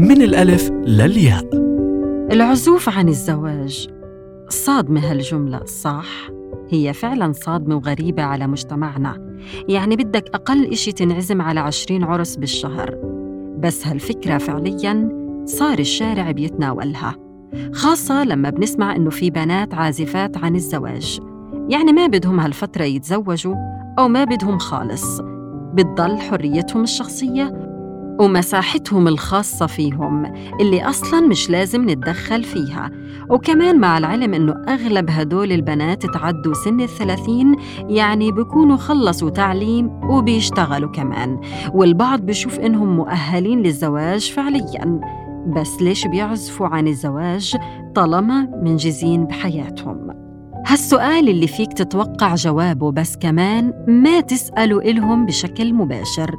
من 0.00 0.22
الألف 0.22 0.70
للياء. 0.70 1.50
العزوف 2.32 2.88
عن 2.88 3.08
الزواج. 3.08 3.88
صادمة 4.48 5.00
هالجملة 5.10 5.64
صح؟ 5.64 6.30
هي 6.70 6.92
فعلا 6.92 7.32
صادمة 7.32 7.76
وغريبة 7.76 8.22
على 8.22 8.46
مجتمعنا. 8.46 9.36
يعني 9.68 9.96
بدك 9.96 10.24
أقل 10.34 10.66
إشي 10.66 10.92
تنعزم 10.92 11.42
على 11.42 11.60
عشرين 11.60 12.04
عرس 12.04 12.36
بالشهر. 12.36 12.94
بس 13.58 13.86
هالفكرة 13.86 14.38
فعليا 14.38 15.08
صار 15.44 15.78
الشارع 15.78 16.30
بيتناولها. 16.30 17.16
خاصة 17.72 18.24
لما 18.24 18.50
بنسمع 18.50 18.96
إنه 18.96 19.10
في 19.10 19.30
بنات 19.30 19.74
عازفات 19.74 20.36
عن 20.36 20.54
الزواج. 20.54 21.20
يعني 21.68 21.92
ما 21.92 22.06
بدهم 22.06 22.40
هالفترة 22.40 22.84
يتزوجوا 22.84 23.54
أو 23.98 24.08
ما 24.08 24.24
بدهم 24.24 24.58
خالص. 24.58 25.20
بتضل 25.74 26.18
حريتهم 26.18 26.82
الشخصية 26.82 27.69
ومساحتهم 28.20 29.08
الخاصة 29.08 29.66
فيهم 29.66 30.32
اللي 30.60 30.82
أصلاً 30.82 31.20
مش 31.20 31.50
لازم 31.50 31.90
نتدخل 31.90 32.44
فيها. 32.44 32.90
وكمان 33.30 33.78
مع 33.80 33.98
العلم 33.98 34.34
إنه 34.34 34.52
أغلب 34.68 35.10
هدول 35.10 35.52
البنات 35.52 36.06
تعدوا 36.06 36.54
سن 36.54 36.80
الثلاثين 36.80 37.56
يعني 37.88 38.32
بيكونوا 38.32 38.76
خلصوا 38.76 39.30
تعليم 39.30 39.90
وبيشتغلوا 40.10 40.90
كمان. 40.90 41.40
والبعض 41.74 42.20
بيشوف 42.20 42.58
إنهم 42.58 42.96
مؤهلين 42.96 43.62
للزواج 43.62 44.30
فعلياً. 44.30 45.00
بس 45.56 45.82
ليش 45.82 46.06
بيعزفوا 46.06 46.66
عن 46.66 46.88
الزواج 46.88 47.56
طالما 47.94 48.48
منجزين 48.62 49.24
بحياتهم؟ 49.24 50.10
هالسؤال 50.66 51.28
اللي 51.28 51.46
فيك 51.46 51.72
تتوقع 51.72 52.34
جوابه 52.34 52.92
بس 52.92 53.16
كمان 53.16 53.72
ما 53.88 54.20
تسأله 54.20 54.78
إلهم 54.78 55.26
بشكل 55.26 55.74
مباشر. 55.74 56.36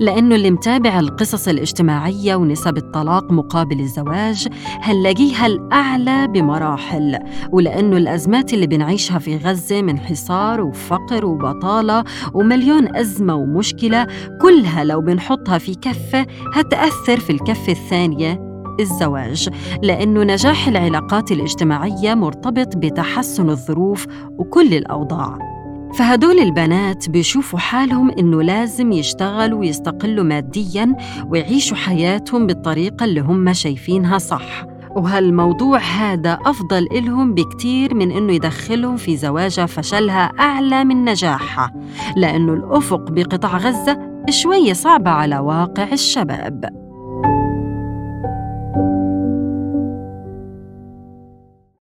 لأنه 0.00 0.34
اللي 0.34 0.50
متابع 0.50 1.00
القصص 1.00 1.48
الاجتماعية 1.48 2.34
ونسب 2.36 2.76
الطلاق 2.76 3.32
مقابل 3.32 3.80
الزواج 3.80 4.48
هنلاقيها 4.82 5.46
الأعلى 5.46 6.26
بمراحل 6.28 7.18
ولأنه 7.52 7.96
الأزمات 7.96 8.54
اللي 8.54 8.66
بنعيشها 8.66 9.18
في 9.18 9.36
غزة 9.36 9.82
من 9.82 9.98
حصار 9.98 10.60
وفقر 10.60 11.26
وبطالة 11.26 12.04
ومليون 12.34 12.96
أزمة 12.96 13.34
ومشكلة 13.34 14.06
كلها 14.42 14.84
لو 14.84 15.00
بنحطها 15.00 15.58
في 15.58 15.74
كفة 15.74 16.26
هتأثر 16.54 17.20
في 17.20 17.30
الكفة 17.30 17.72
الثانية 17.72 18.54
الزواج. 18.80 19.48
لأنه 19.82 20.22
نجاح 20.22 20.68
العلاقات 20.68 21.32
الاجتماعية 21.32 22.14
مرتبط 22.14 22.76
بتحسن 22.76 23.50
الظروف 23.50 24.06
وكل 24.38 24.74
الأوضاع. 24.74 25.53
فهدول 25.94 26.38
البنات 26.38 27.08
بيشوفوا 27.08 27.58
حالهم 27.58 28.10
إنه 28.10 28.42
لازم 28.42 28.92
يشتغلوا 28.92 29.58
ويستقلوا 29.58 30.24
مادياً 30.24 30.96
ويعيشوا 31.28 31.76
حياتهم 31.76 32.46
بالطريقة 32.46 33.04
اللي 33.04 33.20
هم 33.20 33.52
شايفينها 33.52 34.18
صح. 34.18 34.66
وهالموضوع 34.96 35.78
هذا 35.78 36.38
أفضل 36.46 36.88
إلهم 36.92 37.34
بكتير 37.34 37.94
من 37.94 38.10
إنه 38.10 38.32
يدخلهم 38.32 38.96
في 38.96 39.16
زواجة 39.16 39.66
فشلها 39.66 40.32
أعلى 40.40 40.84
من 40.84 41.04
نجاحها 41.04 41.72
لأنه 42.16 42.52
الأفق 42.52 43.10
بقطاع 43.10 43.56
غزة 43.56 43.98
شوية 44.30 44.72
صعبة 44.72 45.10
على 45.10 45.38
واقع 45.38 45.92
الشباب. 45.92 46.83